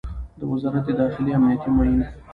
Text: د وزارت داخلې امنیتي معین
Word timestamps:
د 0.39 0.41
وزارت 0.51 0.85
داخلې 1.01 1.31
امنیتي 1.37 1.69
معین 1.75 2.01